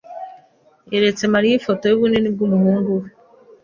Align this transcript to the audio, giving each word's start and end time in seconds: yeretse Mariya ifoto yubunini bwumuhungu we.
yeretse 0.91 1.23
Mariya 1.33 1.55
ifoto 1.57 1.83
yubunini 1.87 2.27
bwumuhungu 2.35 2.91
we. 3.01 3.09